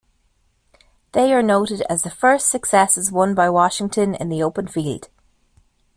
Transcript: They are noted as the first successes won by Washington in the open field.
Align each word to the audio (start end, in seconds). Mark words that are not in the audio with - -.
They 1.11 1.31
are 1.31 1.43
noted 1.43 1.83
as 1.87 2.01
the 2.01 2.09
first 2.09 2.49
successes 2.49 3.11
won 3.11 3.35
by 3.35 3.51
Washington 3.51 4.15
in 4.15 4.29
the 4.29 4.41
open 4.41 4.67
field. 4.67 5.09